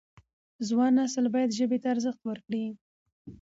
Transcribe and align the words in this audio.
ځوان 0.67 0.91
نسل 0.99 1.25
باید 1.33 1.55
ژبې 1.57 1.77
ته 1.83 1.87
ارزښت 1.93 2.21
ورکړي. 2.25 2.63